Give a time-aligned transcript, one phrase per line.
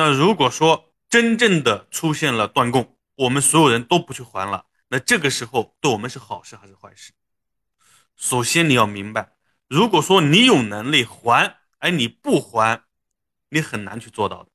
[0.00, 7.12] 那如果说真正的出现了断供，我们所有人都不去还了，那这个时候对我们是好事还是坏事？
[8.16, 9.34] 首先你要明白，
[9.68, 12.82] 如果说你有能力还，而你不还，
[13.50, 14.48] 你很难去做到的。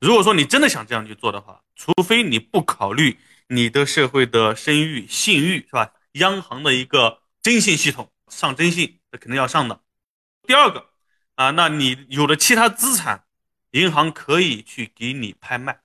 [0.00, 5.92] 如果说你真的想这样去做的话，除非你不考虑你的社会的声誉、信誉，是吧？
[6.14, 9.80] 央行的一个征信系统上征信，那肯定要上的。
[10.44, 10.88] 第二个
[11.36, 13.26] 啊，那你有了其他资产，
[13.72, 15.80] 银行可以去给你拍卖，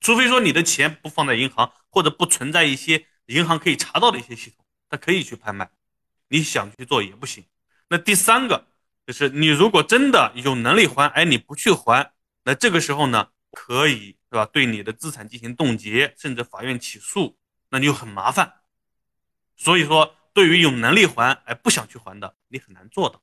[0.00, 5.70] 除非说你的钱不放在银行，或者不存在一些银行可以查到的一些系统，它可以去拍卖。
[6.28, 7.44] 你想去做也不行。
[7.88, 8.66] 那第三个
[9.06, 12.12] 就是你如果真的有能力还，哎，你不去还，
[12.44, 14.46] 那这个时候呢，可以是吧？
[14.46, 18.60] 对你的资产进行冻结，甚至法院起诉，那你就很麻烦。
[19.56, 23.22] 所以说，对于有能力还，哎，不想去还的，你很难做到。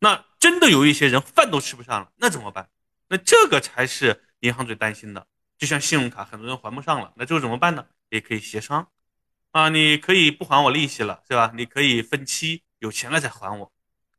[0.00, 2.68] 那真的有一些人饭都吃不上了，那怎么办？
[3.12, 5.26] 那这个才是银行最担心的。
[5.58, 7.84] 就像信用卡，很多人还不上了，那这个怎么办呢？
[8.08, 8.88] 也可以协商，
[9.50, 11.52] 啊，你可以不还我利息了，是吧？
[11.54, 13.70] 你可以分期，有钱了再还我。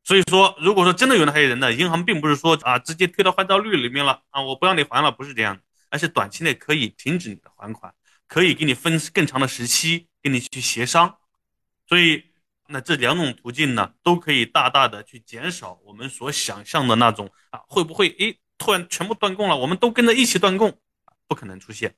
[0.03, 7.91] 所以说，如果说真的有那些人呢，银行并不是说啊，直接推到坏账率里面了啊，我不让你还了，不是这样的，而是短期内可以停止你的还款，
[8.27, 11.17] 可以给你分更长的时期，跟你去协商。
[11.89, 12.23] 所以，
[12.67, 20.79] 那这两种途径呢，都可以大大的去减少我们所想象的那种啊，会不会诶突然全部断供了，我们都跟着一起断供，
[21.27, 21.95] 不可能出现。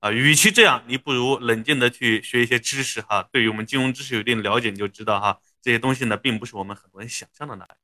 [0.00, 7.76] 啊，与其这样，你不如冷静的去学一些知识哈，对于我们金融知识有一定了解，你就知道哈，这些东西呢，并不是我们很多人想象的那样。